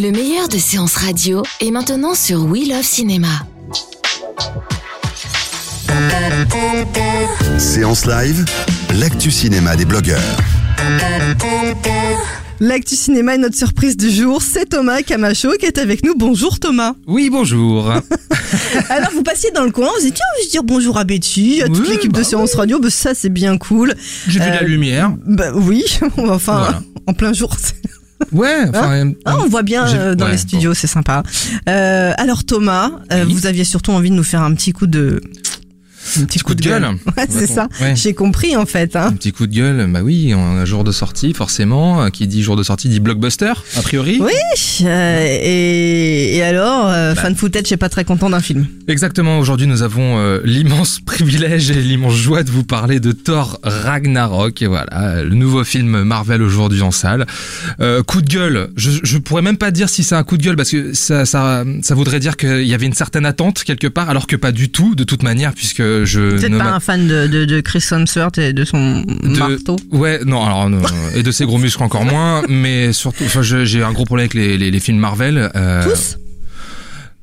Le 0.00 0.10
meilleur 0.10 0.48
de 0.48 0.56
séances 0.58 0.94
radio 0.96 1.42
est 1.60 1.70
maintenant 1.70 2.14
sur 2.14 2.44
We 2.44 2.68
Love 2.68 2.82
Cinéma. 2.82 3.28
Séance 7.58 8.06
live, 8.06 8.44
l'actu 8.94 9.30
cinéma 9.30 9.76
des 9.76 9.84
blogueurs. 9.84 10.20
L'actu 12.60 12.94
cinéma 12.96 13.34
est 13.34 13.38
notre 13.38 13.56
surprise 13.56 13.96
du 13.96 14.10
jour. 14.10 14.42
C'est 14.42 14.66
Thomas 14.70 15.02
Camacho 15.02 15.50
qui 15.58 15.66
est 15.66 15.78
avec 15.78 16.04
nous. 16.04 16.14
Bonjour 16.16 16.58
Thomas. 16.60 16.94
Oui, 17.06 17.28
bonjour. 17.30 17.90
Alors 18.88 19.10
vous 19.12 19.22
passiez 19.22 19.50
dans 19.50 19.64
le 19.64 19.70
coin, 19.70 19.88
vous 19.98 20.04
dites 20.04 20.14
tiens, 20.14 20.24
je 20.40 20.44
vais 20.46 20.50
dire 20.50 20.62
bonjour 20.62 20.96
à 20.98 21.04
Betty, 21.04 21.62
à 21.62 21.66
toute 21.66 21.80
Oui, 21.80 21.88
l'équipe 21.90 22.12
de 22.12 22.18
bah 22.18 22.24
séance 22.24 22.54
radio. 22.54 22.78
Bah, 22.78 22.90
ça 22.90 23.14
c'est 23.14 23.28
bien 23.30 23.58
cool. 23.58 23.94
J'ai 24.28 24.40
vu 24.40 24.46
la 24.46 24.62
Euh, 24.62 24.66
lumière. 24.66 25.12
Bah 25.26 25.52
oui, 25.54 25.84
enfin 26.18 26.58
Voilà. 26.58 26.82
en 27.06 27.12
plein 27.14 27.32
jour. 27.32 27.54
Ouais, 28.32 28.64
enfin. 28.68 29.12
Ah, 29.24 29.36
on 29.40 29.48
voit 29.48 29.62
bien 29.62 29.86
euh, 29.88 30.14
dans 30.14 30.26
ouais, 30.26 30.32
les 30.32 30.38
studios, 30.38 30.74
c'est 30.74 30.86
sympa. 30.86 31.22
Euh, 31.68 32.12
alors 32.16 32.44
Thomas, 32.44 32.90
euh, 33.12 33.24
Oui. 33.24 33.32
vous 33.34 33.46
aviez 33.46 33.64
surtout 33.64 33.92
envie 33.92 34.10
de 34.10 34.14
nous 34.14 34.24
faire 34.24 34.42
un 34.42 34.54
petit 34.54 34.72
coup 34.72 34.86
de 34.86 35.20
un 36.18 36.24
petit 36.24 36.38
coup 36.40 36.54
de 36.54 36.62
gueule. 36.62 36.84
Ouais, 37.16 37.26
c'est 37.28 37.46
ça. 37.46 37.68
Ouais. 37.80 37.94
J'ai 37.96 38.14
compris 38.14 38.56
en 38.56 38.66
fait. 38.66 38.96
Hein. 38.96 39.06
Un 39.08 39.12
petit 39.12 39.32
coup 39.32 39.46
de 39.46 39.54
gueule, 39.54 39.86
bah 39.92 40.00
oui, 40.02 40.32
un 40.32 40.64
jour 40.64 40.84
de 40.84 40.92
sortie, 40.92 41.34
forcément. 41.34 42.02
Euh, 42.02 42.08
Qui 42.08 42.26
dit 42.26 42.42
jour 42.42 42.56
de 42.56 42.62
sortie 42.62 42.88
dit 42.88 43.00
blockbuster, 43.00 43.52
a 43.76 43.82
priori. 43.82 44.18
Oui. 44.20 44.32
Euh, 44.82 45.26
et, 45.42 46.36
et 46.36 46.42
alors, 46.42 46.88
euh, 46.88 47.14
Bah. 47.14 47.20
fan 47.22 47.36
footage, 47.36 47.66
j'ai 47.66 47.76
pas 47.76 47.88
très 47.88 48.04
content 48.04 48.30
d'un 48.30 48.40
film. 48.40 48.66
Exactement, 48.88 49.38
aujourd'hui 49.38 49.66
nous 49.66 49.82
avons 49.82 50.18
euh, 50.18 50.40
l'immense 50.44 51.00
privilège 51.06 51.70
et 51.70 51.74
l'immense 51.80 52.14
joie 52.14 52.42
de 52.42 52.50
vous 52.50 52.64
parler 52.64 53.00
de 53.00 53.12
Thor 53.12 53.58
Ragnarok, 53.62 54.62
et 54.62 54.66
voilà, 54.66 55.22
le 55.22 55.34
nouveau 55.34 55.64
film 55.64 56.02
Marvel 56.02 56.42
aujourd'hui 56.42 56.82
en 56.82 56.90
salle. 56.90 57.26
Coup 58.06 58.22
de 58.22 58.28
gueule, 58.28 58.70
je, 58.76 58.90
je 59.02 59.18
pourrais 59.18 59.42
même 59.42 59.56
pas 59.56 59.70
dire 59.70 59.88
si 59.88 60.02
c'est 60.02 60.14
un 60.14 60.22
coup 60.24 60.36
de 60.36 60.42
gueule 60.42 60.56
parce 60.56 60.70
que 60.70 60.92
ça, 60.94 61.24
ça, 61.26 61.64
ça 61.82 61.94
voudrait 61.94 62.20
dire 62.20 62.36
qu'il 62.36 62.66
y 62.66 62.74
avait 62.74 62.86
une 62.86 62.92
certaine 62.94 63.26
attente 63.26 63.62
quelque 63.64 63.86
part, 63.86 64.08
alors 64.10 64.26
que 64.26 64.36
pas 64.36 64.52
du 64.52 64.70
tout, 64.70 64.94
de 64.94 65.04
toute 65.04 65.22
manière, 65.22 65.52
puisque 65.52 65.99
je 66.04 66.20
Vous 66.20 66.42
n'êtes 66.42 66.50
ne 66.50 66.58
pas 66.58 66.72
un 66.72 66.80
fan 66.80 67.06
de, 67.06 67.26
de, 67.26 67.44
de 67.44 67.60
Chris 67.60 67.84
Hemsworth 67.90 68.38
et 68.38 68.52
de 68.52 68.64
son 68.64 69.02
De- 69.02 69.38
marteau 69.38 69.76
Ouais, 69.92 70.20
non, 70.24 70.44
alors 70.44 70.68
non, 70.70 70.80
et 71.14 71.22
de 71.22 71.30
ses 71.30 71.44
gros 71.46 71.58
muscles 71.58 71.82
encore 71.82 72.04
moins, 72.04 72.42
mais 72.48 72.92
surtout, 72.92 73.24
enfin, 73.24 73.42
je- 73.42 73.64
j'ai 73.64 73.82
un 73.82 73.92
gros 73.92 74.04
problème 74.04 74.24
avec 74.24 74.34
les, 74.34 74.58
les, 74.58 74.70
les 74.70 74.80
films 74.80 74.98
Marvel. 74.98 75.50
Euh, 75.54 75.84
Tous 75.84 76.18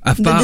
À 0.04 0.16
part, 0.16 0.42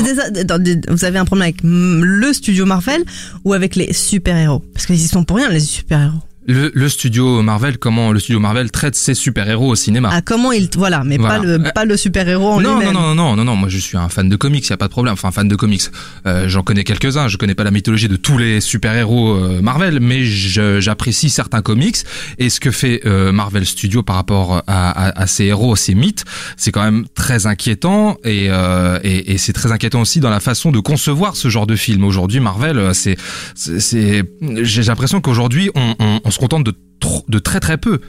Vous 0.90 1.06
avez 1.06 1.18
un 1.20 1.26
problème 1.26 1.44
avec 1.44 1.64
mm, 1.64 2.04
le 2.04 2.34
studio 2.34 2.66
Marvel 2.66 3.04
ou 3.46 3.54
avec 3.54 3.76
les 3.76 3.94
super-héros? 3.94 4.64
Parce 4.74 4.86
qu'ils 4.86 4.96
y 4.96 5.08
sont 5.08 5.24
pour 5.24 5.38
rien, 5.38 5.50
les 5.50 5.60
super-héros. 5.62 6.20
Le, 6.48 6.72
le 6.74 6.90
studio 6.90 7.42
Marvel, 7.42 7.78
comment 7.78 8.12
le 8.12 8.20
studio 8.20 8.40
Marvel 8.40 8.72
traite 8.72 8.96
ses 8.96 9.14
super-héros 9.14 9.72
au 9.72 9.76
cinéma. 9.76 10.10
Ah, 10.12 10.22
comment 10.22 10.52
ils. 10.52 10.70
Voilà, 10.76 11.04
mais 11.04 11.18
Voilà. 11.18 11.40
pas 11.40 11.46
le, 11.46 11.64
pas 11.74 11.86
le 11.86 11.98
super-héros 11.98 12.54
en 12.54 12.62
non, 12.62 12.74
non, 12.74 12.80
lui-même. 12.80 12.94
non, 12.94 13.02
non, 13.02 13.16
non, 13.16 13.36
non, 13.38 13.44
non, 13.46 13.56
moi 13.56 13.70
je 13.70 13.78
suis 13.78 13.98
un 13.98 14.10
fan 14.10 14.28
de 14.30 14.36
comics, 14.36 14.68
y 14.68 14.74
a 14.74 14.78
pas 14.78 14.88
de 14.88 14.92
problème. 14.92 15.14
Enfin, 15.14 15.32
fan 15.32 15.48
de 15.48 15.56
comics. 15.56 15.84
Euh, 16.26 16.48
J'en 16.50 16.64
connais 16.64 16.84
quelques-uns. 16.84 17.28
Je 17.28 17.38
connais 17.38 17.56
pas 17.56 17.64
la 17.64 17.72
mythologie 17.72 18.08
de 18.08 18.16
tous 18.16 18.38
les 18.38 18.60
super-héros 18.62 19.32
euh, 19.36 19.62
Marvel, 19.62 20.00
mais 20.02 20.24
je- 20.26 20.80
j'apprécie 20.80 21.30
certains 21.30 21.62
comics. 21.62 21.98
Et 22.40 22.50
ce 22.50 22.60
que 22.60 22.72
fait 22.72 23.02
euh, 23.06 23.32
Marvel 23.32 23.66
Studios 23.66 24.04
par 24.04 24.16
rapport 24.18 24.64
à, 24.68 24.90
à, 24.90 25.22
à 25.22 25.28
ces 25.28 25.46
héros, 25.46 25.76
ces 25.76 25.96
mythes, 25.96 26.26
c'est 26.58 26.72
quand 26.72 26.84
même 26.84 27.06
très 27.16 27.46
inquiétant. 27.48 28.18
Et, 28.24 28.48
euh, 28.50 29.00
et, 29.04 29.34
et 29.34 29.38
c'est 29.38 29.54
très 29.54 29.72
inquiétant 29.72 30.02
aussi 30.02 30.20
dans 30.20 30.30
la 30.30 30.40
façon 30.40 30.72
de 30.72 30.80
concevoir 30.80 31.36
ce 31.36 31.50
genre 31.50 31.68
de 31.68 31.76
film. 31.76 32.04
Aujourd'hui, 32.04 32.40
Marvel, 32.40 32.78
euh, 32.78 32.94
c'est, 32.94 33.18
c'est, 33.56 33.80
c'est- 33.80 34.24
j'ai 34.64 34.84
l'impression 34.84 35.22
qu'aujourd'hui, 35.22 35.70
on, 35.76 35.96
on, 36.00 36.20
on 36.24 36.32
se 36.34 36.40
contente 36.40 36.66
de 36.66 37.40
très 37.40 37.60
très 37.60 37.78
peu. 37.78 38.00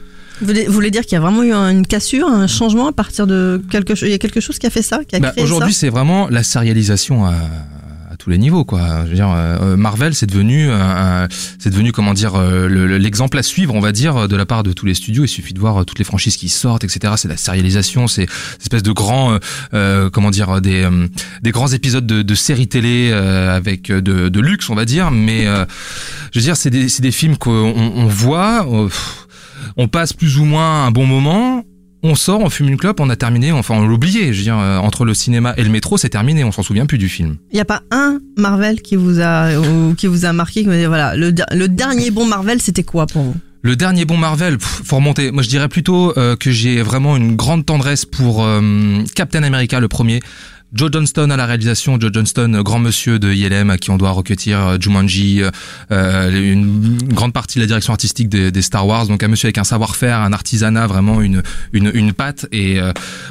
Vous 0.41 0.53
voulez, 0.67 0.91
dire 0.91 1.03
qu'il 1.03 1.13
y 1.13 1.15
a 1.15 1.21
vraiment 1.21 1.43
eu 1.43 1.53
une 1.53 1.87
cassure, 1.87 2.27
un 2.27 2.47
changement 2.47 2.87
à 2.87 2.91
partir 2.91 3.25
de 3.25 3.61
quelque 3.71 3.95
chose 3.95 4.09
Il 4.09 4.11
y 4.11 4.15
a 4.15 4.17
quelque 4.17 4.41
chose 4.41 4.59
qui 4.59 4.67
a 4.67 4.69
fait 4.69 4.81
ça 4.81 4.99
Bah, 5.21 5.31
Aujourd'hui, 5.37 5.73
c'est 5.73 5.89
vraiment 5.89 6.27
la 6.29 6.43
sérialisation 6.43 7.25
à, 7.25 7.31
à 8.11 8.17
tous 8.17 8.29
les 8.29 8.37
niveaux, 8.37 8.65
quoi. 8.65 9.03
Je 9.05 9.09
veux 9.11 9.15
dire, 9.15 9.29
euh, 9.33 9.77
Marvel, 9.77 10.13
c'est 10.13 10.25
devenu, 10.25 10.69
un- 10.69 11.27
c'est 11.57 11.69
devenu 11.69 11.93
comment 11.93 12.13
dire, 12.13 12.35
euh, 12.35 12.67
le- 12.67 12.85
le- 12.85 12.97
l'exemple 12.97 13.37
à 13.37 13.43
suivre, 13.43 13.73
on 13.75 13.79
va 13.79 13.93
dire, 13.93 14.27
de 14.27 14.35
la 14.35 14.45
part 14.45 14.63
de 14.63 14.73
tous 14.73 14.85
les 14.85 14.93
studios. 14.93 15.23
Il 15.23 15.27
suffit 15.29 15.53
de 15.53 15.59
voir 15.59 15.81
euh, 15.81 15.83
toutes 15.85 15.99
les 15.99 16.05
franchises 16.05 16.35
qui 16.35 16.49
sortent, 16.49 16.83
etc. 16.83 17.13
C'est 17.15 17.27
la 17.29 17.37
sérialisation, 17.37 18.07
c'est 18.07 18.27
espèce 18.59 18.83
de 18.83 18.91
grands, 18.91 19.33
euh, 19.33 19.37
euh, 19.73 20.09
comment 20.09 20.31
dire, 20.31 20.59
des 20.59 20.83
euh, 20.83 21.07
des 21.43 21.51
grands 21.51 21.67
épisodes 21.69 22.05
de, 22.05 22.23
de 22.23 22.35
séries 22.35 22.67
télé 22.67 23.09
euh, 23.13 23.55
avec 23.55 23.89
euh, 23.89 24.01
de, 24.01 24.27
de 24.27 24.39
luxe, 24.41 24.69
on 24.69 24.75
va 24.75 24.83
dire. 24.85 25.11
Mais 25.11 25.47
euh, 25.47 25.65
je 26.35 26.39
veux 26.41 26.43
dire, 26.43 26.57
c'est 26.57 26.69
des, 26.69 26.87
des 26.99 27.11
films 27.11 27.37
qu'on 27.37 27.51
on 27.51 28.07
voit. 28.07 28.67
euh, 28.69 28.89
on 29.77 29.87
passe 29.87 30.11
plus 30.11 30.37
ou 30.37 30.43
moins 30.43 30.85
un 30.85 30.91
bon 30.91 31.05
moment. 31.05 31.63
On 32.03 32.13
sort, 32.13 32.41
on 32.41 32.49
fume 32.49 32.67
une 32.67 32.75
clope, 32.75 32.99
on 32.99 33.09
a 33.09 33.15
terminé, 33.15 33.53
enfin 33.53 33.75
on 33.75 33.87
l'oubliait. 33.87 34.33
Je 34.33 34.39
veux 34.39 34.43
dire, 34.43 34.59
euh, 34.59 34.77
entre 34.79 35.05
le 35.05 35.13
cinéma 35.13 35.53
et 35.55 35.63
le 35.63 35.69
métro, 35.69 35.97
c'est 35.97 36.09
terminé, 36.09 36.43
on 36.43 36.51
s'en 36.51 36.61
souvient 36.61 36.85
plus 36.85 36.97
du 36.97 37.07
film. 37.07 37.37
Il 37.51 37.55
n'y 37.55 37.61
a 37.61 37.65
pas 37.65 37.83
un 37.89 38.19
Marvel 38.37 38.81
qui 38.81 38.97
vous 38.97 39.21
a, 39.21 39.57
ou 39.57 39.95
qui 39.95 40.07
vous 40.07 40.25
a 40.25 40.33
marqué 40.33 40.63
qui 40.63 40.67
vous 40.67 40.73
dit, 40.73 40.85
voilà, 40.85 41.15
le, 41.15 41.33
le 41.53 41.67
dernier 41.69 42.11
bon 42.11 42.25
Marvel, 42.25 42.61
c'était 42.61 42.83
quoi 42.83 43.07
pour 43.07 43.23
vous? 43.23 43.35
Le 43.61 43.75
dernier 43.77 44.03
bon 44.03 44.17
Marvel, 44.17 44.57
pff, 44.59 44.81
faut 44.85 44.97
remonter. 44.97 45.31
Moi, 45.31 45.41
je 45.41 45.49
dirais 45.49 45.69
plutôt 45.69 46.13
euh, 46.17 46.35
que 46.35 46.51
j'ai 46.51 46.83
vraiment 46.83 47.15
une 47.17 47.35
grande 47.35 47.65
tendresse 47.65 48.05
pour 48.05 48.43
euh, 48.43 49.01
Captain 49.15 49.41
America, 49.41 49.79
le 49.79 49.87
premier. 49.87 50.19
Joe 50.75 50.89
Johnston 50.91 51.29
à 51.29 51.37
la 51.37 51.45
réalisation, 51.45 51.97
Joe 51.97 52.11
Johnston, 52.13 52.61
grand 52.61 52.79
monsieur 52.79 53.17
de 53.17 53.31
ILM 53.31 53.69
à 53.69 53.77
qui 53.77 53.91
on 53.91 53.97
doit 53.97 54.11
recueillir 54.11 54.59
euh, 54.59 54.77
Jumanji, 54.77 55.41
euh, 55.41 55.49
euh, 55.91 56.51
une 56.51 56.97
grande 57.13 57.31
partie 57.31 57.59
de 57.59 57.63
la 57.63 57.67
direction 57.67 57.93
artistique 57.93 58.27
des, 58.27 58.61
Star 58.61 58.85
Wars, 58.85 59.07
donc 59.07 59.23
un 59.23 59.29
monsieur 59.29 59.45
avec 59.47 59.57
un 59.57 59.63
savoir-faire, 59.63 60.19
un 60.19 60.33
artisanat, 60.33 60.85
vraiment 60.87 61.21
une 61.21 61.43
une, 61.71 61.91
une 61.93 62.11
patte. 62.11 62.47
Et 62.51 62.79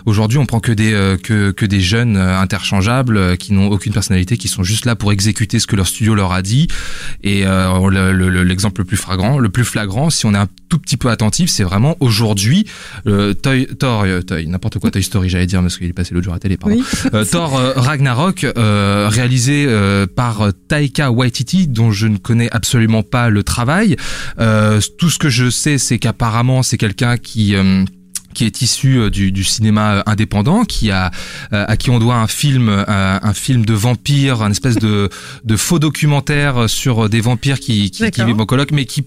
aujourd'hui, 0.07 0.39
on 0.39 0.47
prend 0.47 0.61
que 0.61 0.73
des 0.73 1.17
que 1.23 1.51
que 1.51 1.67
des 1.67 1.81
jeunes 1.81 2.17
interchangeables 2.17 3.37
qui 3.37 3.53
n'ont 3.53 3.69
aucune 3.69 3.93
personnalité, 3.93 4.39
qui 4.39 4.49
sont 4.49 4.63
juste 4.63 4.87
là 4.87 4.97
pour 4.97 5.13
exécuter 5.13 5.59
ce 5.59 5.67
que 5.67 5.77
leur 5.77 5.87
studio 5.87 6.15
leur 6.15 6.33
a 6.33 6.41
dit. 6.41 6.69
Et 7.23 7.45
le- 7.45 8.13
le- 8.13 8.31
le- 8.31 8.43
l'exemple 8.45 8.81
le 8.83 8.85
plus 8.87 8.97
flagrant, 8.97 9.39
le 9.39 9.49
plus 9.51 9.65
flagrant, 9.65 10.09
si 10.09 10.25
on 10.25 10.33
est 10.35 10.39
un 10.39 10.49
tout 10.75 10.81
petit 10.81 10.97
peu 10.97 11.09
attentif, 11.09 11.51
c'est 11.51 11.63
vraiment 11.63 11.97
aujourd'hui 12.01 12.67
euh, 13.07 13.33
Toy, 13.33 13.69
Thor, 13.79 14.03
euh, 14.03 14.23
Toy, 14.23 14.49
n'importe 14.49 14.81
quoi 14.81 14.91
Toy 14.91 15.05
Story, 15.05 15.29
j'allais 15.29 15.47
dire 15.47 15.61
parce 15.61 15.79
qu'il 15.79 15.87
est 15.87 15.93
passé 15.93 16.15
l'autre 16.15 16.25
jour 16.25 16.33
à 16.33 16.37
la 16.37 16.41
télé. 16.41 16.57
Pardon. 16.57 16.75
Oui. 16.75 16.85
Euh, 17.15 17.25
Thor 17.25 17.57
euh, 17.57 17.75
Ragnarok, 17.77 18.45
réalisé 18.57 19.69
par 20.17 20.49
Taika 20.67 21.13
Waititi, 21.13 21.69
dont 21.69 21.93
je 21.93 22.09
ne 22.09 22.17
connais 22.17 22.51
absolument 22.51 23.05
pas 23.05 23.29
le 23.31 23.45
travail. 23.45 23.97
Tout 24.99 25.11
ce 25.11 25.19
que 25.19 25.29
je 25.29 25.49
sais, 25.49 25.79
c'est 25.79 25.99
qu'apparemment 25.99 26.65
c'est 26.65 26.77
quelqu'un 26.77 27.19
qui 27.19 27.55
qui 28.35 28.45
est 28.45 28.63
issu 28.63 29.11
du, 29.11 29.31
du 29.31 29.45
cinéma 29.45 30.03
indépendant, 30.07 30.65
qui 30.65 30.91
a 30.91 31.13
euh, 31.53 31.65
à 31.69 31.77
qui 31.77 31.91
on 31.91 32.01
doit 32.01 32.17
un 32.17 32.27
film, 32.27 32.69
euh, 32.69 32.85
un 32.89 33.33
film 33.33 33.65
de 33.65 33.75
vampires, 33.75 34.43
un 34.43 34.51
espèce 34.51 34.75
de 34.75 35.09
de 35.45 35.57
faux 35.57 35.79
documentaire 35.79 36.69
sur 36.69 37.09
des 37.09 37.21
vampires 37.21 37.61
qui 37.61 37.93
qui, 37.93 38.11
qui 38.11 38.25
vivent 38.25 38.41
en 38.41 38.47
coloc, 38.47 38.73
mais 38.73 38.87
qui 38.87 39.05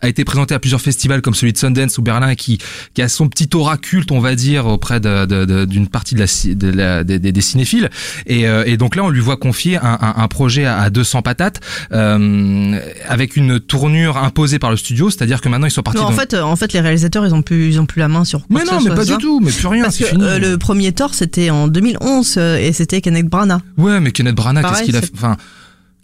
a 0.00 0.08
été 0.08 0.24
présenté 0.24 0.54
à 0.54 0.58
plusieurs 0.58 0.80
festivals 0.80 1.22
comme 1.22 1.34
celui 1.34 1.52
de 1.52 1.58
Sundance 1.58 1.98
ou 1.98 2.02
Berlin 2.02 2.28
et 2.30 2.36
qui, 2.36 2.58
qui 2.94 3.02
a 3.02 3.08
son 3.08 3.28
petit 3.28 3.48
aura 3.54 3.76
culte, 3.76 4.12
on 4.12 4.20
va 4.20 4.34
dire, 4.34 4.66
auprès 4.66 5.00
de- 5.00 5.26
de- 5.26 5.44
de- 5.44 5.64
d'une 5.64 5.88
partie 5.88 6.14
de 6.14 6.20
la, 6.20 6.54
de 6.54 6.70
la- 6.70 7.04
des, 7.04 7.18
des- 7.18 7.40
cinéphiles. 7.40 7.90
Et, 8.26 8.46
euh, 8.48 8.64
et 8.66 8.76
donc 8.76 8.96
là, 8.96 9.04
on 9.04 9.08
lui 9.10 9.20
voit 9.20 9.36
confier 9.36 9.76
un, 9.76 9.98
un- 10.00 10.14
un 10.16 10.28
projet 10.28 10.64
à, 10.64 10.78
à 10.80 10.90
200 10.90 11.22
patates 11.22 11.60
euh, 11.92 12.78
avec 13.08 13.36
une 13.36 13.60
tournure 13.60 14.16
imposée 14.18 14.58
par 14.58 14.70
le 14.70 14.76
studio, 14.76 15.10
c'est-à-dire 15.10 15.40
que 15.40 15.48
maintenant 15.48 15.66
ils 15.66 15.70
sont 15.70 15.82
partis 15.82 16.00
Non, 16.00 16.06
en 16.06 16.10
dans... 16.10 16.16
fait, 16.16 16.34
euh, 16.34 16.42
en 16.42 16.56
fait, 16.56 16.72
les 16.72 16.80
réalisateurs, 16.80 17.26
ils 17.26 17.34
ont 17.34 17.42
plus, 17.42 17.68
ils 17.68 17.80
ont 17.80 17.86
plus 17.86 18.00
la 18.00 18.08
main 18.08 18.24
sur. 18.24 18.40
quoi 18.40 18.48
mais 18.50 18.60
que 18.64 18.66
non, 18.70 18.78
ce 18.78 18.84
mais 18.84 18.90
soit, 18.90 18.96
pas 18.96 19.04
ça. 19.06 19.16
du 19.16 19.22
tout, 19.22 19.40
mais 19.40 19.50
plus 19.52 19.66
rien, 19.66 19.84
Parce 19.84 19.96
que 19.98 20.04
fini. 20.04 20.22
euh, 20.22 20.38
le 20.38 20.58
premier 20.58 20.92
Thor, 20.92 21.14
c'était 21.14 21.50
en 21.50 21.68
2011 21.68 22.34
euh, 22.38 22.56
et 22.58 22.72
c'était 22.72 23.00
Kenneth 23.00 23.26
Branagh. 23.26 23.60
Ouais, 23.78 24.00
mais 24.00 24.12
Kenneth 24.12 24.34
Branagh, 24.34 24.64
qu'est-ce 24.68 24.82
qu'il 24.84 24.96
a 24.96 25.00
fait? 25.02 25.10
Enfin, 25.14 25.36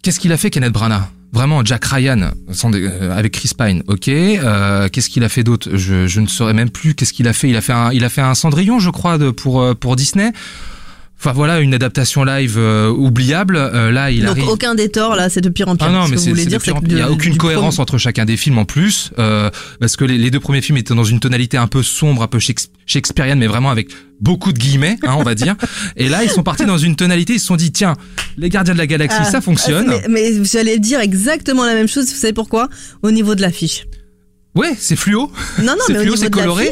qu'est-ce 0.01 0.19
qu'il 0.19 0.31
a 0.31 0.37
fait, 0.37 0.49
Kenneth 0.49 0.73
Branagh? 0.73 1.03
Vraiment, 1.33 1.63
Jack 1.63 1.85
Ryan, 1.85 2.31
euh, 2.73 3.17
avec 3.17 3.33
Chris 3.33 3.51
Pine, 3.57 3.83
ok. 3.87 4.07
Euh, 4.07 4.87
qu'est-ce 4.89 5.09
qu'il 5.09 5.23
a 5.23 5.29
fait 5.29 5.43
d'autre? 5.43 5.75
Je, 5.75 6.07
je 6.07 6.21
ne 6.21 6.27
saurais 6.27 6.53
même 6.53 6.69
plus. 6.69 6.95
Qu'est-ce 6.95 7.11
qu'il 7.13 7.27
a 7.27 7.33
fait 7.33 7.49
Il 7.49 7.57
a 7.57 7.61
fait 7.61 7.73
un, 7.73 7.91
il 7.91 8.03
a 8.05 8.09
fait 8.09 8.21
un 8.21 8.33
Cendrillon, 8.33 8.79
je 8.79 8.89
crois, 8.89 9.17
pour 9.33 9.61
euh, 9.61 9.73
pour 9.73 9.95
Disney. 9.95 10.31
Enfin 11.19 11.31
voilà, 11.33 11.61
une 11.61 11.73
adaptation 11.73 12.23
live 12.23 12.55
euh, 12.59 12.89
oubliable. 12.89 13.57
Euh, 13.57 13.89
là, 13.91 14.11
il 14.11 14.21
Donc 14.21 14.29
arrive. 14.37 14.47
aucun 14.49 14.75
des 14.75 14.89
Thor, 14.89 15.15
là, 15.15 15.29
c'est 15.29 15.41
de 15.41 15.49
pire 15.49 15.67
en 15.67 15.75
pire. 15.75 15.87
Ah 15.89 15.91
non, 15.91 16.05
Ce 16.05 16.11
mais 16.11 16.17
c'est 16.17 16.31
dire, 16.45 16.59
de 16.59 16.63
pire 16.63 16.75
en 16.75 16.79
que 16.79 16.85
pire. 16.85 16.93
Il 16.93 16.95
n'y 16.97 17.01
a 17.01 17.11
aucune 17.11 17.37
cohérence 17.37 17.75
premier- 17.75 17.81
entre 17.81 17.97
chacun 17.97 18.25
des 18.25 18.37
films 18.37 18.59
en 18.59 18.65
plus, 18.65 19.11
euh, 19.17 19.49
parce 19.79 19.95
que 19.95 20.05
les, 20.05 20.17
les 20.19 20.29
deux 20.29 20.39
premiers 20.39 20.61
films 20.61 20.77
étaient 20.77 20.93
dans 20.93 21.03
une 21.03 21.19
tonalité 21.19 21.57
un 21.57 21.65
peu 21.65 21.81
sombre, 21.81 22.21
un 22.21 22.27
peu 22.27 22.37
shakes- 22.37 22.69
shakespearienne, 22.85 23.39
mais 23.39 23.47
vraiment 23.47 23.71
avec 23.71 23.89
beaucoup 24.21 24.53
de 24.53 24.59
guillemets, 24.59 24.97
hein, 25.03 25.15
on 25.17 25.23
va 25.23 25.33
dire. 25.33 25.55
Et 25.95 26.07
là, 26.07 26.23
ils 26.23 26.29
sont 26.29 26.43
partis 26.43 26.65
dans 26.65 26.77
une 26.77 26.95
tonalité, 26.95 27.33
ils 27.33 27.39
se 27.39 27.47
sont 27.47 27.55
dit, 27.55 27.71
tiens, 27.71 27.95
les 28.37 28.49
Gardiens 28.49 28.73
de 28.75 28.79
la 28.79 28.87
Galaxie, 28.87 29.17
Ah, 29.21 29.25
ça 29.31 29.41
fonctionne. 29.41 29.87
mais, 29.87 30.03
mais 30.09 30.31
vous 30.33 30.55
allez 30.57 30.77
dire 30.77 30.99
exactement 30.99 31.65
la 31.65 31.73
même 31.73 31.87
chose, 31.87 32.05
vous 32.09 32.15
savez 32.15 32.33
pourquoi? 32.33 32.69
Au 33.01 33.09
niveau 33.09 33.33
de 33.33 33.41
l'affiche. 33.41 33.85
Ouais, 34.57 34.75
c'est 34.77 34.95
fluo. 34.95 35.31
Non, 35.59 35.65
non, 35.65 35.75
mais 35.89 35.95
au 35.95 35.99
fluo, 35.99 36.03
niveau 36.03 36.15
c'est 36.15 36.29
de 36.29 36.35
coloré. 36.35 36.69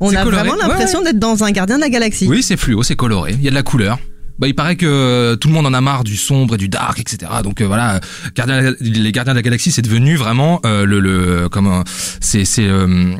on 0.00 0.14
a 0.14 0.22
coloré, 0.22 0.42
vraiment 0.42 0.52
ouais, 0.62 0.68
l'impression 0.68 1.02
d'être 1.02 1.18
dans 1.18 1.42
un 1.42 1.50
gardien 1.50 1.76
de 1.76 1.80
la 1.82 1.88
galaxie. 1.88 2.28
Oui, 2.28 2.42
c'est 2.42 2.56
fluo, 2.56 2.82
c'est 2.82 2.96
coloré. 2.96 3.32
Il 3.32 3.42
y 3.42 3.48
a 3.48 3.50
de 3.50 3.54
la 3.56 3.62
couleur. 3.62 3.98
Bah, 4.38 4.48
il 4.48 4.54
paraît 4.54 4.74
que 4.76 4.84
euh, 4.86 5.36
tout 5.36 5.46
le 5.48 5.54
monde 5.54 5.66
en 5.66 5.72
a 5.74 5.80
marre 5.80 6.02
du 6.04 6.16
sombre 6.16 6.54
et 6.54 6.58
du 6.58 6.68
dark, 6.68 6.98
etc. 6.98 7.30
Donc 7.44 7.60
euh, 7.60 7.66
voilà, 7.66 8.00
Gardien- 8.34 8.74
les 8.80 9.12
Gardiens 9.12 9.32
de 9.32 9.38
la 9.38 9.42
Galaxie, 9.42 9.70
c'est 9.70 9.82
devenu 9.82 10.16
vraiment 10.16 10.60
euh, 10.66 10.84
le, 10.84 10.98
le 11.00 11.48
comment 11.48 11.84
c'est 12.20 12.44
c'est 12.44 12.66
euh, 12.66 13.14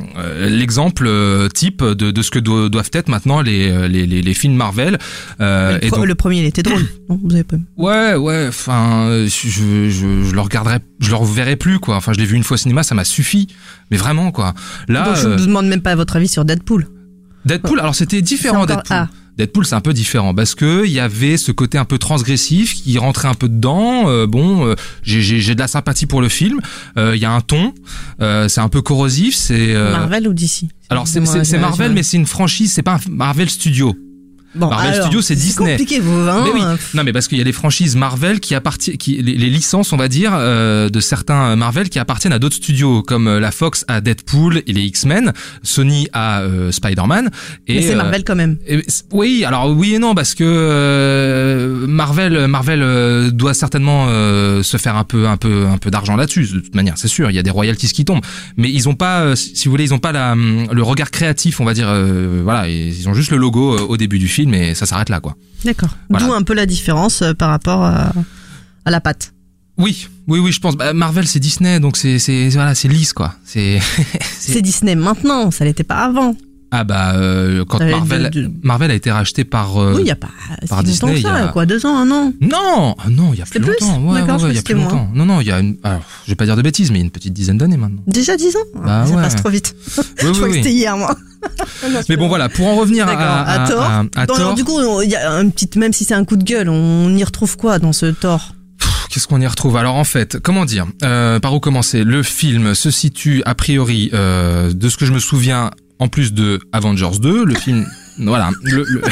l'exemple 0.49 1.09
type 1.55 1.83
de, 1.85 2.11
de 2.11 2.23
ce 2.23 2.31
que 2.31 2.39
do- 2.39 2.69
doivent 2.69 2.91
être 2.93 3.09
maintenant 3.09 3.41
les 3.43 3.89
les, 3.89 4.07
les, 4.07 4.23
les 4.23 4.35
films 4.35 4.55
Marvel. 4.57 4.99
Le, 5.39 5.79
et 5.83 5.91
donc, 5.91 6.07
le 6.07 6.15
premier, 6.15 6.41
il 6.41 6.47
était 6.47 6.63
drôle. 6.63 6.83
Non, 7.09 7.21
vous 7.23 7.35
avez 7.35 7.45
pas. 7.45 7.57
ouais, 7.77 8.15
ouais. 8.15 8.47
Enfin, 8.49 9.09
je, 9.27 9.49
je 9.49 9.91
je 9.91 10.35
le 10.35 10.41
regarderai, 10.41 10.79
je 11.01 11.11
le 11.11 11.17
reverrai 11.17 11.57
plus 11.57 11.79
quoi. 11.79 11.97
Enfin, 11.97 12.13
je 12.15 12.19
l'ai 12.19 12.25
vu 12.25 12.35
une 12.35 12.43
fois 12.43 12.55
au 12.55 12.59
cinéma, 12.59 12.83
ça 12.83 12.95
m'a 12.95 13.05
suffi. 13.05 13.49
Mais 13.91 13.97
vraiment 13.99 14.33
quoi. 14.33 14.55
Là, 14.89 15.05
Donc, 15.05 15.17
je 15.17 15.29
euh, 15.29 15.37
vous 15.37 15.47
demande 15.47 15.67
même 15.67 15.83
pas 15.83 15.95
votre 15.95 16.17
avis 16.17 16.29
sur 16.29 16.45
Deadpool. 16.47 16.87
Deadpool, 17.45 17.79
alors 17.79 17.95
c'était 17.95 18.23
différent 18.23 18.65
Deadpool. 18.65 18.85
ah. 18.91 19.09
Deadpool, 19.37 19.67
c'est 19.67 19.75
un 19.75 19.81
peu 19.81 19.93
différent 19.93 20.35
parce 20.35 20.55
que 20.55 20.85
il 20.87 20.93
y 20.93 21.01
avait 21.01 21.37
ce 21.37 21.51
côté 21.53 21.77
un 21.79 21.85
peu 21.85 21.99
transgressif 21.99 22.75
qui 22.75 22.97
rentrait 22.99 23.29
un 23.29 23.35
peu 23.35 23.49
dedans. 23.49 24.09
Euh, 24.09 24.27
bon, 24.27 24.67
euh, 24.67 24.75
j'ai- 25.03 25.23
j'ai 25.23 25.41
j'ai 25.41 25.55
de 25.55 25.61
la 25.61 25.69
sympathie 25.69 26.07
pour 26.07 26.21
le 26.21 26.29
film. 26.29 26.61
Euh, 26.97 27.13
Il 27.17 27.21
y 27.23 27.25
a 27.25 27.33
un 27.33 27.41
ton, 27.41 27.73
euh, 28.21 28.49
c'est 28.49 28.61
un 28.61 28.69
peu 28.69 28.81
corrosif. 28.83 29.35
C'est 29.35 29.75
euh, 29.75 29.93
Marvel 29.93 30.29
ou 30.29 30.33
DC 30.35 30.67
alors 30.91 31.09
c'est 31.09 31.21
Marvel, 31.61 31.93
mais 31.95 32.03
c'est 32.03 32.17
une 32.19 32.27
franchise, 32.27 32.73
c'est 32.73 32.83
pas 32.83 32.95
un 32.95 33.01
Marvel 33.11 33.49
Studio. 33.51 33.97
Bon, 34.55 34.69
Marvel 34.69 34.93
alors, 34.93 35.07
Studios, 35.07 35.23
c'est 35.23 35.35
Disney. 35.35 35.71
compliqué, 35.73 35.99
vous, 36.01 36.13
hein 36.13 36.43
Mais 36.45 36.51
oui. 36.53 36.61
euh, 36.63 36.77
Non, 36.95 37.03
mais 37.05 37.13
parce 37.13 37.27
qu'il 37.29 37.39
y 37.39 37.41
a 37.41 37.45
des 37.45 37.53
franchises 37.53 37.97
Marvel 37.97 38.39
qui 38.41 38.55
appartiennent, 38.55 38.97
qui 38.97 39.21
les, 39.23 39.35
les 39.35 39.51
licences, 39.51 39.93
on 39.93 39.97
va 39.97 40.09
dire, 40.09 40.33
euh, 40.35 40.89
de 40.89 41.01
certains 41.01 41.57
Marvel 41.57 41.89
qui 41.89 41.99
appartiennent 41.99 42.33
à 42.33 42.39
d'autres 42.39 42.57
studios, 42.57 43.03
comme 43.03 43.27
euh, 43.27 43.41
la 43.41 43.51
Fox 43.51 43.85
à 43.89 44.01
Deadpool 44.01 44.63
et 44.67 44.73
les 44.73 44.83
X-Men, 44.83 45.33
Sony 45.63 46.09
à 46.13 46.41
euh, 46.43 46.71
Spider-Man. 46.73 47.31
Et 47.67 47.75
Mais 47.77 47.83
c'est 47.83 47.95
euh, 47.95 47.97
Marvel 47.97 48.23
quand 48.25 48.37
même. 48.37 48.57
et 48.69 48.85
oui, 49.13 49.45
alors 49.45 49.71
oui 49.71 49.95
et 49.95 49.99
non 49.99 50.15
parce 50.15 50.35
que 50.35 50.45
euh, 50.45 51.87
Marvel, 51.87 52.47
Marvel 52.49 52.81
euh, 52.83 53.31
doit 53.31 53.55
certainement 53.55 54.07
euh, 54.09 54.63
se 54.63 54.77
faire 54.77 54.97
un 54.97 55.05
peu, 55.05 55.27
un 55.27 55.37
peu, 55.37 55.67
un 55.67 55.79
peu 55.79 55.91
d'argent 55.91 56.17
là-dessus. 56.17 56.47
De 56.53 56.61
toute 56.61 56.75
manière, 56.75 56.95
c'est 56.97 57.09
sûr, 57.09 57.31
il 57.31 57.35
y 57.35 57.39
a 57.39 57.43
des 57.43 57.51
royalties 57.51 57.89
qui 57.93 58.05
tombent, 58.05 58.25
mais 58.57 58.71
ils 58.71 58.89
ont 58.89 58.95
pas, 58.95 59.35
si 59.37 59.65
vous 59.65 59.71
voulez, 59.71 59.85
ils 59.85 59.95
ont 59.95 59.99
pas 59.99 60.13
la, 60.13 60.35
le 60.35 60.83
regard 60.83 61.11
créatif, 61.11 61.61
on 61.61 61.65
va 61.65 61.75
dire. 61.75 61.89
euh, 61.89 62.41
voilà, 62.45 62.69
ils 62.69 63.09
ont 63.09 63.15
juste 63.15 63.31
le 63.31 63.37
logo 63.37 63.79
au 63.79 63.97
début 63.97 64.19
du 64.19 64.29
film 64.29 64.44
et 64.53 64.75
ça 64.75 64.85
s'arrête 64.85 65.09
là, 65.09 65.21
quoi. 65.21 65.37
D'accord. 65.65 65.97
Voilà. 66.11 66.27
D'où 66.27 66.33
un 66.35 66.43
peu 66.43 66.53
la 66.55 66.67
différence 66.67 67.23
euh, 67.23 67.33
par 67.33 67.49
rapport 67.51 67.83
à, 67.85 68.13
à 68.85 68.91
la 68.91 69.01
patte. 69.01 69.33
Oui, 69.79 70.09
oui, 70.29 70.39
oui, 70.39 70.53
je 70.53 70.61
pense. 70.61 70.77
Bah, 70.77 70.93
Marvel, 70.93 71.27
c'est 71.27 71.41
Disney, 71.41 71.81
donc 71.81 71.97
c'est, 71.97 72.19
c'est, 72.19 72.49
voilà, 72.51 72.75
c'est 72.75 72.89
lisse, 72.89 73.13
quoi. 73.13 73.35
C'est 73.45 73.81
C'est 74.39 74.61
Disney 74.63 74.95
maintenant, 74.95 75.51
ça 75.51 75.65
l'était 75.65 75.85
pas 75.85 76.05
avant. 76.05 76.37
Ah 76.77 76.83
bah 76.85 77.15
euh, 77.15 77.65
quand 77.65 77.79
Marvel, 77.79 78.31
de- 78.31 78.41
de- 78.43 78.51
Marvel 78.63 78.91
a 78.91 78.95
été 78.95 79.11
racheté 79.13 79.45
par. 79.45 79.77
euh, 79.81 79.93
oui, 79.95 80.03
il 80.03 80.07
y 80.09 80.11
a 80.11 80.17
pas 80.17 80.29
par 80.69 80.81
si 80.81 80.87
Disney, 80.87 81.13
il 81.15 81.19
y 81.19 81.23
ça, 81.23 81.35
a- 81.35 81.49
quoi, 81.49 81.67
deux 81.67 81.87
ans, 81.87 81.97
un 81.97 82.11
an. 82.11 82.33
Non, 82.41 82.97
ah 82.99 83.09
non, 83.11 83.31
il 83.33 83.39
y 83.39 83.43
a 83.43 83.45
plus 83.45 83.61
plus 83.61 83.71
longtemps. 83.81 84.01
Ouais, 84.03 84.21
D'accord, 84.21 84.37
ouais, 84.39 84.45
ouais, 84.45 84.51
il 84.51 84.57
y 84.57 84.59
a 84.59 84.63
plus 84.63 84.75
longtemps. 84.75 85.09
Non, 85.15 85.25
non, 85.25 85.41
il 85.41 85.47
y 85.47 85.53
a 85.53 85.61
une. 85.61 85.77
Alors, 85.85 86.03
je 86.25 86.33
vais 86.33 86.37
pas 86.37 86.47
dire 86.47 86.57
de 86.57 86.63
bêtises, 86.63 86.91
mais 86.91 86.97
il 86.99 87.01
y 87.01 87.03
a 87.03 87.05
une 87.05 87.11
petite 87.13 87.33
dizaine 87.33 87.59
d'années 87.59 87.77
maintenant. 87.77 88.03
Déjà 88.09 88.37
dix 88.37 88.55
ans 88.57 88.81
Bah 88.85 89.07
Ça 89.07 89.15
passe 89.15 89.37
trop 89.37 89.51
vite. 89.51 89.75
Je 90.21 90.31
crois 90.33 90.49
que 90.49 90.55
c'était 90.55 90.73
hier, 90.73 90.97
moi. 90.97 91.15
Mais 92.09 92.17
bon, 92.17 92.27
voilà, 92.29 92.49
pour 92.49 92.67
en 92.67 92.75
revenir 92.75 93.07
à, 93.07 93.13
à, 93.13 93.63
à 93.63 93.69
Thor. 93.69 93.83
à- 93.83 94.03
Bon, 94.03 94.25
Thor, 94.27 94.37
alors, 94.37 94.55
du 94.55 94.65
coup, 94.65 94.81
il 95.03 95.11
y 95.11 95.15
a 95.17 95.31
un 95.31 95.49
petit, 95.51 95.79
même 95.79 95.93
si 95.93 96.05
c'est 96.05 96.15
un 96.15 96.25
coup 96.25 96.37
de 96.37 96.45
gueule, 96.45 96.69
on 96.69 97.15
y 97.15 97.23
retrouve 97.23 97.57
quoi 97.57 97.79
dans 97.79 97.93
ce 97.93 98.07
Thor? 98.07 98.55
Qu'est-ce 99.11 99.29
qu'on 99.29 99.41
y 99.41 99.47
retrouve? 99.47 99.77
Alors 99.77 99.95
en 99.95 100.03
fait, 100.05 100.41
comment 100.41 100.65
dire? 100.65 100.87
Euh, 101.05 101.39
Par 101.39 101.55
où 101.55 101.61
commencer? 101.61 102.03
Le 102.03 102.23
film 102.25 102.75
se 102.75 102.91
situe 102.91 103.43
a 103.47 103.55
priori, 103.55 104.11
euh, 104.13 104.73
de 104.73 104.89
ce 104.89 104.97
que 104.97 105.07
je 105.07 105.13
me 105.13 105.21
souviens, 105.21 105.71
en 106.05 106.09
plus 106.09 106.35
de 106.35 106.61
Avengers 106.73 107.19
2, 107.19 107.47
le 107.47 107.55
film. 107.55 107.87
Voilà, 108.19 108.51
le, 108.63 108.85
le, 108.85 109.03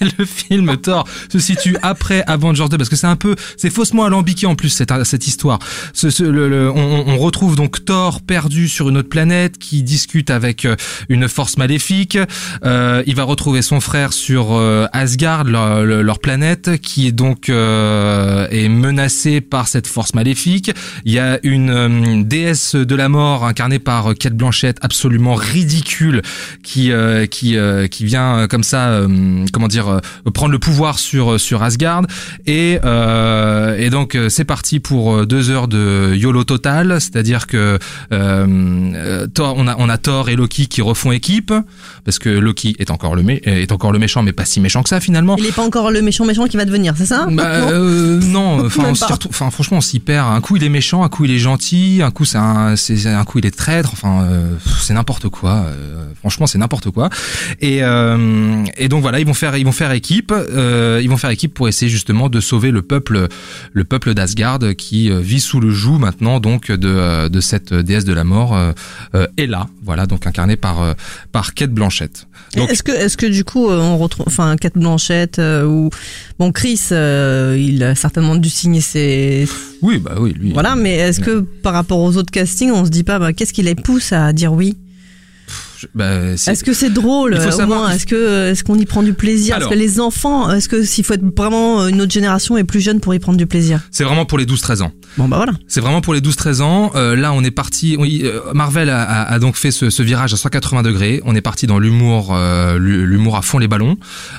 le 0.18 0.24
film 0.24 0.76
Thor 0.78 1.06
se 1.30 1.38
situe 1.38 1.76
après 1.82 2.24
Avengers 2.26 2.66
2 2.68 2.76
parce 2.76 2.88
que 2.88 2.96
c'est 2.96 3.06
un 3.06 3.16
peu, 3.16 3.36
c'est 3.56 3.70
faussement 3.70 4.04
alambiqué 4.04 4.46
en 4.46 4.54
plus 4.56 4.70
cette, 4.70 4.92
cette 5.04 5.26
histoire. 5.26 5.58
Ce, 5.92 6.10
ce- 6.10 6.24
le- 6.24 6.70
on, 6.70 7.04
on 7.08 7.18
retrouve 7.18 7.54
donc 7.56 7.84
Thor 7.84 8.20
perdu 8.22 8.68
sur 8.68 8.88
une 8.88 8.96
autre 8.98 9.08
planète 9.08 9.58
qui 9.58 9.82
discute 9.82 10.30
avec 10.30 10.64
euh, 10.64 10.74
une 11.08 11.28
force 11.28 11.56
maléfique. 11.58 12.18
Euh, 12.64 13.02
il 13.06 13.14
va 13.14 13.22
retrouver 13.24 13.62
son 13.62 13.80
frère 13.80 14.12
sur 14.12 14.52
euh, 14.52 14.86
Asgard, 14.92 15.44
leur, 15.44 15.82
leur- 15.84 16.18
planète, 16.18 16.78
qui 16.82 17.06
est 17.06 17.12
donc 17.12 17.48
euh, 17.48 18.46
est 18.50 18.68
menacée 18.68 19.40
par 19.40 19.68
cette 19.68 19.86
force 19.86 20.12
maléfique. 20.14 20.72
Il 21.04 21.12
y 21.12 21.18
a 21.18 21.38
une 21.44 21.70
euh, 21.70 22.22
déesse 22.24 22.74
de 22.74 22.94
la 22.94 23.08
mort 23.08 23.44
incarnée 23.46 23.78
par 23.78 24.14
Kate 24.18 24.34
Blanchett, 24.34 24.76
absolument 24.82 25.34
ridicule, 25.34 26.22
qui 26.62 26.90
qui 27.30 27.56
qui 27.90 28.04
vient 28.04 28.39
euh, 28.40 28.46
comme 28.46 28.62
ça, 28.62 28.88
euh, 28.88 29.44
comment 29.52 29.68
dire, 29.68 29.88
euh, 29.88 30.30
prendre 30.32 30.52
le 30.52 30.58
pouvoir 30.58 30.98
sur 30.98 31.38
sur 31.38 31.62
Asgard. 31.62 32.02
Et 32.46 32.78
et 32.80 33.90
donc 33.90 34.18
c'est 34.28 34.44
parti 34.44 34.80
pour 34.80 35.26
deux 35.26 35.50
heures 35.50 35.68
de 35.68 36.14
YOLO 36.14 36.44
total, 36.44 37.00
c'est-à-dire 37.00 37.46
que 37.46 37.78
on 38.10 38.94
a 39.68 39.76
on 39.78 39.88
a 39.88 39.98
Thor 39.98 40.28
et 40.28 40.36
Loki 40.36 40.66
qui 40.66 40.82
refont 40.82 41.12
équipe 41.12 41.52
parce 42.10 42.18
que 42.18 42.28
Loki 42.28 42.74
est 42.80 42.90
encore 42.90 43.14
le 43.14 43.22
mé- 43.22 43.40
est 43.46 43.70
encore 43.70 43.92
le 43.92 44.00
méchant, 44.00 44.24
mais 44.24 44.32
pas 44.32 44.44
si 44.44 44.58
méchant 44.58 44.82
que 44.82 44.88
ça 44.88 44.98
finalement. 44.98 45.36
Il 45.38 45.46
est 45.46 45.52
pas 45.54 45.62
encore 45.62 45.92
le 45.92 46.02
méchant 46.02 46.24
méchant 46.24 46.48
qui 46.48 46.56
va 46.56 46.64
devenir, 46.64 46.94
c'est 46.96 47.06
ça 47.06 47.28
Bah, 47.30 47.60
Non 47.60 47.68
euh, 47.70 48.20
non, 48.20 48.66
enfin, 49.28 49.50
franchement, 49.52 49.76
on 49.76 49.80
s'y 49.80 50.00
perd. 50.00 50.26
Un 50.34 50.40
coup, 50.40 50.56
il 50.56 50.64
est 50.64 50.68
méchant, 50.68 51.04
un 51.04 51.08
coup, 51.08 51.24
il 51.24 51.30
est 51.30 51.38
gentil, 51.38 52.00
un 52.02 52.10
coup, 52.10 52.24
c'est 52.24 52.36
un, 52.36 52.74
un 52.74 53.24
coup, 53.24 53.38
il 53.38 53.46
est 53.46 53.56
traître. 53.56 53.90
Enfin, 53.92 54.24
euh, 54.24 54.56
c'est 54.80 54.92
n'importe 54.92 55.28
quoi. 55.28 55.66
euh, 55.68 56.08
franchement, 56.18 56.48
c'est 56.48 56.58
n'importe 56.58 56.90
quoi. 56.90 57.10
Et, 57.60 57.76
et 57.78 58.88
donc 58.88 59.02
voilà, 59.02 59.20
ils 59.20 59.26
vont 59.26 59.34
faire, 59.34 59.56
ils 59.56 59.64
vont 59.64 59.70
faire 59.70 59.92
équipe. 59.92 60.34
ils 60.52 61.08
vont 61.08 61.16
faire 61.16 61.30
équipe 61.30 61.54
pour 61.54 61.68
essayer 61.68 61.88
justement 61.88 62.28
de 62.28 62.40
sauver 62.40 62.72
le 62.72 62.82
peuple, 62.82 63.28
le 63.72 63.84
peuple 63.84 64.14
d'Asgard 64.14 64.58
qui 64.76 65.10
vit 65.10 65.38
sous 65.40 65.60
le 65.60 65.70
joug 65.70 65.98
maintenant 65.98 66.40
donc 66.40 66.72
de, 66.72 67.28
de 67.28 67.40
cette 67.40 67.72
déesse 67.72 68.04
de 68.04 68.12
la 68.14 68.24
mort, 68.24 68.58
Hela. 69.36 69.68
Voilà, 69.84 70.06
donc 70.06 70.26
incarnée 70.26 70.56
par 70.56 70.96
par 71.30 71.54
Kate 71.54 71.70
Blanchett. 71.70 71.99
Donc 72.56 72.70
Est-ce 72.70 72.82
que, 72.82 72.92
est-ce 72.92 73.16
que 73.16 73.26
du 73.26 73.44
coup, 73.44 73.68
euh, 73.68 73.78
on 73.78 73.98
retrouve, 73.98 74.26
enfin, 74.26 74.56
Kate 74.56 74.76
Blanchett 74.76 75.38
euh, 75.38 75.64
ou 75.64 75.90
bon, 76.38 76.52
Chris, 76.52 76.80
euh, 76.92 77.56
il 77.58 77.82
a 77.82 77.94
certainement 77.94 78.36
dû 78.36 78.50
signer 78.50 78.80
ses, 78.80 79.48
oui, 79.82 79.98
bah 79.98 80.16
oui, 80.18 80.34
lui. 80.38 80.52
voilà. 80.52 80.76
Mais 80.76 80.96
est-ce 80.96 81.20
que 81.20 81.40
par 81.40 81.72
rapport 81.72 81.98
aux 81.98 82.16
autres 82.16 82.30
castings, 82.30 82.70
on 82.72 82.84
se 82.84 82.90
dit 82.90 83.04
pas, 83.04 83.18
bah, 83.18 83.32
qu'est-ce 83.32 83.52
qui 83.52 83.62
les 83.62 83.74
pousse 83.74 84.12
à 84.12 84.32
dire 84.32 84.52
oui? 84.52 84.76
Bah, 85.94 86.36
c'est- 86.36 86.52
Est-ce 86.52 86.64
que 86.64 86.72
c'est 86.72 86.90
drôle 86.90 87.32
Il 87.34 87.40
faut 87.40 87.44
euh, 87.44 87.48
au 87.48 87.56
savoir- 87.56 87.80
moins 87.80 87.90
Est-ce 87.90 88.06
que, 88.06 88.50
est-ce 88.50 88.64
qu'on 88.64 88.78
y 88.78 88.86
prend 88.86 89.02
du 89.02 89.14
plaisir? 89.14 89.56
Alors. 89.56 89.70
Est-ce 89.72 89.76
que 89.78 89.82
les 89.82 90.00
enfants, 90.00 90.50
est-ce 90.52 90.68
que 90.68 90.82
s'il 90.84 91.04
faut 91.04 91.14
être 91.14 91.24
vraiment 91.36 91.86
une 91.88 92.00
autre 92.00 92.12
génération 92.12 92.56
et 92.56 92.64
plus 92.64 92.80
jeune 92.80 93.00
pour 93.00 93.14
y 93.14 93.18
prendre 93.18 93.38
du 93.38 93.46
plaisir? 93.46 93.80
C'est 93.90 94.04
vraiment 94.04 94.24
pour 94.26 94.38
les 94.38 94.46
12-13 94.46 94.82
ans. 94.82 94.92
Bon, 95.16 95.28
bah 95.28 95.36
voilà. 95.38 95.52
C'est 95.66 95.80
vraiment 95.80 96.00
pour 96.00 96.14
les 96.14 96.20
12-13 96.20 96.60
ans. 96.62 96.92
Euh, 96.94 97.16
là, 97.16 97.32
on 97.32 97.42
est 97.42 97.50
parti. 97.50 97.96
oui, 97.98 98.22
euh, 98.24 98.40
Marvel 98.54 98.88
a, 98.90 99.02
a- 99.02 99.32
a 99.32 99.38
donc 99.38 99.56
fait 99.56 99.70
ce, 99.70 99.90
ce 99.90 100.02
virage 100.02 100.32
à 100.32 100.36
180 100.36 100.82
degrés. 100.82 101.20
On 101.24 101.34
est 101.34 101.40
parti 101.40 101.66
dans 101.66 101.78
l'humour, 101.78 102.34
euh, 102.34 102.78
l'hu- 102.78 103.06
l'humour 103.06 103.36
à 103.36 103.42
fond 103.42 103.58
les 103.58 103.68
ballons. 103.68 103.96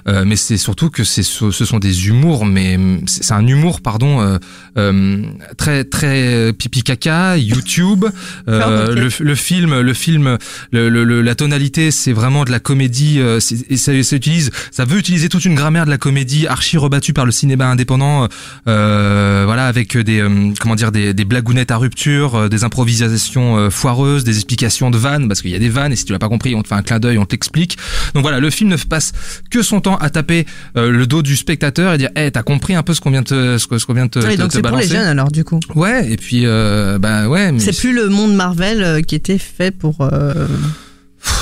Euh, 0.08 0.24
mais 0.26 0.36
c'est 0.36 0.58
surtout 0.58 0.90
que 0.90 1.04
c'est, 1.04 1.24
ce 1.24 1.52
sont 1.52 1.80
des 1.80 2.08
humours, 2.08 2.46
mais 2.46 2.76
hum, 2.76 3.02
c'est 3.08 3.34
un 3.34 3.46
humour, 3.46 3.82
pardon, 3.82 4.22
euh, 4.22 4.38
euh, 4.78 5.22
très 5.58 5.84
très 5.84 6.54
pipi 6.54 6.84
caca, 6.84 7.38
YouTube. 7.38 8.06
Euh, 8.48 8.94
le, 8.96 9.10
le 9.20 9.36
film, 9.36 9.80
le 9.82 9.94
film, 9.94 10.38
le, 10.72 10.90
le- 10.90 11.04
le- 11.04 11.22
la 11.32 11.36
tonalité, 11.36 11.92
c'est 11.92 12.12
vraiment 12.12 12.44
de 12.44 12.52
la 12.52 12.60
comédie. 12.60 13.20
euh, 13.20 13.40
et 13.70 13.78
ça, 13.78 13.92
ça 14.04 14.16
utilise, 14.18 14.52
ça 14.70 14.84
veut 14.84 14.98
utiliser 15.00 15.30
toute 15.30 15.46
une 15.46 15.56
grammaire 15.56 15.86
de 15.86 15.90
la 15.90 15.98
comédie 15.98 16.46
archi 16.46 16.78
rebattue 16.78 17.14
par 17.14 17.26
le 17.26 17.32
cinéma 17.32 17.68
indépendant. 17.68 18.28
Euh, 18.68 19.44
voilà, 19.46 19.68
avec 19.68 19.98
des 19.98 20.20
euh, 20.20 20.52
comment 20.60 20.76
dire 20.76 20.92
des, 20.92 21.14
des 21.14 21.24
blagounettes 21.24 21.72
à 21.72 21.78
rupture, 21.78 22.36
euh, 22.36 22.50
des 22.50 22.66
improvisations 22.66 23.58
euh, 23.58 23.70
foireuses, 23.70 24.26
des 24.26 24.36
explications 24.36 24.92
de 24.92 24.98
vannes 24.98 25.30
parce 25.30 25.42
qu'il 25.42 25.52
y 25.52 25.56
a 25.56 25.60
des 25.60 25.70
vannes 25.70 25.94
et 25.94 25.96
si 25.96 26.04
tu 26.04 26.12
l'as 26.12 26.20
pas 26.20 26.28
compris, 26.28 26.54
on 26.54 26.64
te 26.64 26.68
fait 26.68 26.76
un 26.76 26.82
clin 26.82 27.00
d'œil, 27.00 27.18
on 27.18 27.26
t'explique. 27.26 27.78
Donc 28.14 28.24
voilà, 28.24 28.42
le 28.42 28.50
film 28.50 28.70
ne 28.70 28.76
passe 28.76 29.14
que 29.50 29.62
son 29.64 29.80
temps 29.80 29.96
à 29.98 30.10
taper 30.10 30.46
euh, 30.76 30.92
le 30.92 31.08
dos 31.08 31.22
du 31.22 31.38
spectateur 31.38 31.94
et 31.94 31.98
dire, 31.98 32.10
eh, 32.18 32.30
t'as 32.30 32.44
compris 32.44 32.76
un 32.76 32.84
peu 32.84 32.94
ce 32.94 33.00
qu'on 33.00 33.12
vient 33.12 33.22
de 33.22 33.28
te, 33.28 33.58
ce 33.58 33.86
qu'on 33.86 33.94
vient 33.94 34.08
de 34.08 34.12
te, 34.12 34.20
te- 34.20 34.36
donc 34.38 34.52
c'est 34.52 34.62
pour 34.62 34.72
les 34.72 34.88
balancer. 34.88 34.90
jeunes 34.90 35.08
alors 35.08 35.32
du 35.32 35.46
coup. 35.46 35.62
Ouais, 35.76 36.12
et 36.12 36.18
puis 36.18 36.42
euh, 36.46 37.00
bah 37.00 37.30
ouais, 37.30 37.54
C'est 37.60 37.78
plus 37.78 37.94
le 37.94 38.10
monde 38.10 38.34
Marvel 38.36 39.06
qui 39.06 39.16
était 39.16 39.38
fait 39.38 39.72
pour 39.72 39.96
euh, 40.02 40.34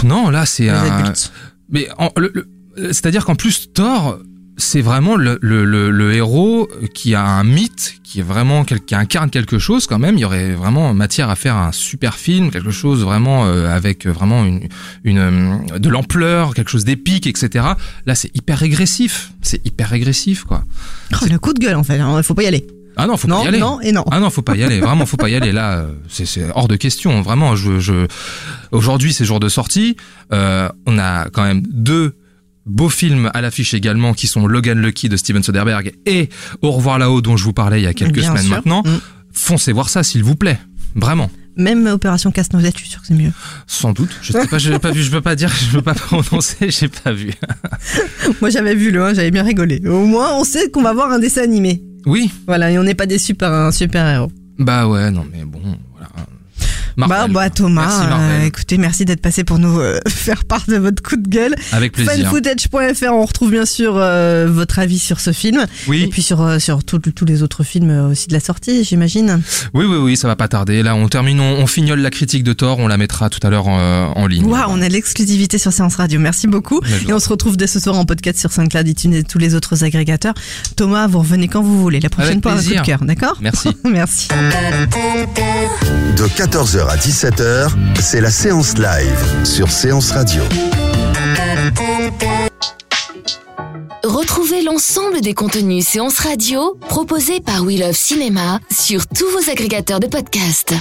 non, 0.04 0.30
là 0.30 0.46
c'est 0.46 0.70
un. 0.70 0.76
adultes. 0.92 1.32
Mais 1.70 1.88
en- 1.98 2.12
le- 2.18 2.32
le- 2.34 2.48
c'est-à-dire 2.94 3.26
qu'en 3.26 3.36
plus 3.36 3.72
Thor, 3.74 4.20
c'est 4.58 4.82
vraiment 4.82 5.16
le, 5.16 5.38
le, 5.42 5.64
le, 5.64 5.90
le 5.90 6.14
héros 6.14 6.68
qui 6.94 7.16
a 7.16 7.24
un 7.26 7.44
mythe, 7.44 7.96
qui 8.04 8.20
est 8.20 8.24
vraiment 8.24 8.66
quel- 8.66 8.82
qui 8.84 8.94
incarne 8.96 9.30
quelque 9.30 9.58
chose 9.60 9.88
quand 9.88 10.00
même. 10.00 10.16
Il 10.18 10.22
y 10.22 10.26
aurait 10.26 10.52
vraiment 10.54 10.94
matière 10.94 11.30
à 11.30 11.36
faire 11.36 11.56
un 11.56 11.72
super 11.72 12.16
film, 12.16 12.52
quelque 12.52 12.72
chose 12.72 13.04
vraiment 13.04 13.46
euh, 13.46 13.70
avec 13.74 14.06
vraiment 14.08 14.44
une, 14.44 14.68
une 15.04 15.18
euh, 15.20 15.80
de 15.80 15.90
l'ampleur, 15.90 16.54
quelque 16.54 16.72
chose 16.72 16.84
d'épique, 16.86 17.28
etc. 17.28 17.66
Là, 18.06 18.16
c'est 18.16 18.36
hyper 18.36 18.58
régressif. 18.60 19.32
C'est 19.42 19.66
hyper 19.66 19.90
régressif, 19.90 20.44
quoi. 20.44 20.64
Oh, 21.14 21.26
le 21.30 21.38
coup 21.40 21.54
de 21.54 21.60
gueule 21.60 21.76
en 21.76 21.84
fait, 21.84 21.98
il 21.98 22.24
faut 22.24 22.34
pas 22.34 22.44
y 22.44 22.48
aller. 22.48 22.66
Ah 23.00 23.08
non, 23.08 23.18
faut 23.18 23.28
non, 23.28 23.40
pas 23.40 23.46
y 23.46 23.48
aller. 23.48 23.60
non 23.60 23.82
et 23.82 23.92
non. 23.92 24.04
Ah 24.12 24.20
non, 24.20 24.30
faut 24.30 24.42
pas 24.42 24.56
y 24.56 24.64
aller. 24.64 24.80
Vraiment, 24.80 25.06
faut 25.06 25.18
pas 25.18 25.30
y 25.30 25.36
aller. 25.36 25.52
Là, 25.52 25.80
euh, 25.80 25.94
c'est 26.10 26.28
hors 26.54 26.68
de 26.68 26.76
question. 26.76 27.22
Vraiment, 27.22 27.56
je, 27.56 27.80
je... 27.80 28.08
aujourd'hui, 28.72 29.14
c'est 29.14 29.26
jour 29.26 29.40
de 29.40 29.50
sortie. 29.50 29.96
Euh, 30.34 30.70
on 30.86 30.98
a 31.00 31.30
quand 31.30 31.44
même 31.44 31.62
deux 31.70 32.16
beaux 32.66 32.90
films 32.90 33.32
à 33.34 33.42
l'affiche 33.42 33.74
également 33.74 34.14
qui 34.14 34.28
sont 34.28 34.46
Logan 34.46 34.80
Lucky 34.80 35.10
de 35.10 35.18
Steven 35.18 35.42
Soderbergh 35.42 35.94
et 36.06 36.30
Au 36.62 36.72
revoir 36.72 37.00
là-haut 37.00 37.22
dont 37.22 37.36
je 37.38 37.44
vous 37.44 37.54
parlais 37.54 37.80
il 37.80 37.84
y 37.84 37.88
a 37.88 37.94
quelques 37.94 38.14
Bien 38.14 38.30
semaines 38.30 38.44
sûr. 38.44 38.56
maintenant. 38.56 38.84
Mm. 38.86 39.00
Foncez 39.34 39.72
voir 39.72 39.90
ça 39.90 40.04
s'il 40.04 40.24
vous 40.24 40.36
plaît. 40.36 40.60
Vraiment. 40.96 41.32
Même 41.56 41.88
Opération 41.88 42.32
Casse-Noisette, 42.32 42.76
je 42.78 42.82
suis 42.84 42.90
sûr 42.90 43.02
que 43.02 43.08
c'est 43.08 43.14
mieux. 43.14 43.32
Sans 43.68 43.92
doute. 43.92 44.10
Je 44.22 44.32
sais 44.32 44.48
pas, 44.48 44.80
pas 44.80 44.92
vu, 44.92 45.04
je 45.04 45.12
peux 45.12 45.20
pas 45.22 45.36
dire, 45.36 45.52
je 45.54 45.76
peux 45.76 45.82
pas 45.82 45.94
prononcer, 45.94 46.70
j'ai 46.70 46.88
pas 46.88 47.12
vu. 47.12 47.32
Moi, 48.42 48.50
j'avais 48.50 48.76
vu 48.76 48.92
le 48.92 49.04
1, 49.04 49.16
j'avais 49.16 49.32
bien 49.32 49.44
rigolé. 49.44 49.82
Au 49.86 50.06
moins, 50.06 50.34
on 50.36 50.46
sait 50.46 50.70
qu'on 50.72 50.82
va 50.82 50.94
voir 50.94 51.12
un 51.12 51.20
dessin 51.20 51.42
animé. 51.42 51.84
Oui. 52.06 52.32
Voilà, 52.48 52.72
et 52.72 52.80
on 52.80 52.84
n'est 52.84 52.96
pas 52.96 53.06
déçu 53.06 53.36
par 53.36 53.54
un 53.54 53.72
super-héros. 53.72 54.32
Bah 54.58 54.88
ouais, 54.88 55.10
non 55.12 55.26
mais 55.32 55.46
bon, 55.46 55.62
voilà. 55.92 56.10
Bah, 57.08 57.08
Marvel. 57.08 57.34
bah 57.34 57.50
Thomas, 57.50 57.86
Merci, 57.88 58.08
Marvel. 58.08 58.42
euh, 58.42 58.46
écoutez, 58.46 58.78
merci 58.78 59.06
d'être 59.06 59.22
passé 59.22 59.44
pour 59.44 59.58
nous 59.60 59.80
euh, 59.80 60.00
faire 60.08 60.46
part 60.46 60.64
de 60.68 60.76
votre 60.78 61.02
coup 61.02 61.16
de 61.16 61.28
gueule. 61.28 61.56
Avec 61.72 61.94
plaisir. 61.94 62.14
Fanfootage.fr, 62.30 63.12
on 63.14 63.26
retrouve 63.26 63.52
bien 63.52 63.66
sûr 63.66 63.94
euh, 63.96 64.48
votre 64.50 64.80
avis 64.80 65.00
sur 65.00 65.20
ce 65.20 65.32
film. 65.32 65.66
Oui. 65.88 66.04
Et 66.04 66.08
puis 66.08 66.22
sur, 66.22 66.60
sur 66.62 66.84
tous 66.84 67.00
les 67.26 67.44
autres 67.44 67.64
films 67.64 68.10
aussi 68.12 68.28
de 68.28 68.34
la 68.34 68.40
sortie, 68.40 68.84
j'imagine. 68.84 69.42
Oui, 69.74 69.86
oui, 69.86 69.98
oui, 69.98 70.18
ça 70.18 70.28
va 70.28 70.36
pas 70.36 70.48
tarder. 70.48 70.84
Là, 70.84 70.96
on 70.96 71.08
termine, 71.08 71.40
on, 71.40 71.60
on 71.60 71.68
fignole 71.68 72.00
la 72.00 72.10
critique 72.10 72.44
de 72.44 72.54
Thor, 72.54 72.80
on 72.80 72.88
la 72.88 72.98
mettra 72.98 73.30
tout 73.30 73.40
à 73.46 73.50
l'heure 73.50 73.66
euh, 73.68 74.06
en 74.16 74.28
ligne. 74.28 74.46
Waouh, 74.46 74.70
on 74.70 74.82
a 74.82 74.90
l'exclusivité 74.90 75.58
sur 75.58 75.72
Séance 75.72 75.96
Radio. 75.96 76.20
Merci 76.20 76.48
beaucoup. 76.48 76.82
Et 77.08 77.14
on 77.14 77.20
se 77.20 77.30
retrouve 77.30 77.56
dès 77.58 77.68
ce 77.68 77.80
soir 77.80 77.98
en 77.98 78.06
podcast 78.06 78.40
sur 78.40 78.52
SoundCloud, 78.52 78.88
iTunes 78.88 79.14
et 79.14 79.24
tous 79.24 79.38
les 79.38 79.56
autres 79.56 79.84
agrégateurs. 79.84 80.34
Thomas, 80.76 81.08
vous 81.08 81.20
revenez 81.20 81.48
quand 81.48 81.62
vous 81.62 81.80
voulez. 81.80 82.00
La 82.00 82.10
prochaine 82.10 82.32
Avec 82.32 82.44
fois, 82.44 82.54
un 82.54 82.58
coup 82.64 82.70
de 82.82 82.86
cœur, 82.86 83.00
d'accord 83.04 83.38
Merci. 83.42 83.70
Merci. 83.86 84.28
De 86.18 86.24
14h 86.28 86.89
à 86.90 86.96
17h, 86.96 87.70
c'est 88.02 88.20
la 88.20 88.32
séance 88.32 88.76
live 88.76 89.46
sur 89.46 89.70
Séance 89.70 90.10
Radio. 90.10 90.42
Retrouvez 94.04 94.64
l'ensemble 94.64 95.22
des 95.22 95.36
contenus 95.36 95.86
séances 95.86 96.18
radio 96.18 96.80
proposés 96.88 97.42
par 97.42 97.64
We 97.64 97.80
Love 97.80 97.94
Cinéma 97.94 98.60
sur 98.72 99.06
tous 99.06 99.30
vos 99.30 99.52
agrégateurs 99.52 100.00
de 100.00 100.08
podcasts. 100.08 100.74